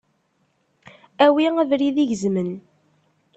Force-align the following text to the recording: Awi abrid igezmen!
Awi 1.25 1.43
abrid 1.61 1.97
igezmen! 2.03 2.49